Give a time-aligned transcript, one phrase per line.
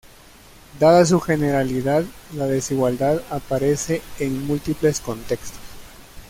[0.79, 2.03] Dada su generalidad,
[2.33, 5.59] la desigualdad aparece en múltiples contextos.